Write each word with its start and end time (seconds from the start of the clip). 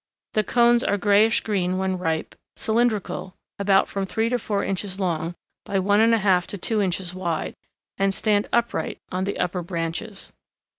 The 0.33 0.43
cones 0.43 0.83
are 0.83 0.97
grayish 0.97 1.41
green 1.41 1.77
when 1.77 1.95
ripe, 1.95 2.33
cylindrical, 2.55 3.35
about 3.59 3.87
from 3.87 4.07
three 4.07 4.29
to 4.29 4.39
four 4.39 4.63
inches 4.63 4.99
long 4.99 5.35
by 5.63 5.77
one 5.77 5.99
and 5.99 6.15
a 6.15 6.17
half 6.17 6.47
to 6.47 6.57
two 6.57 6.81
inches 6.81 7.13
wide, 7.13 7.53
and 7.99 8.11
stand 8.11 8.47
upright 8.51 8.97
on 9.11 9.25
the 9.25 9.37
upper 9.37 9.61
branches. 9.61 10.33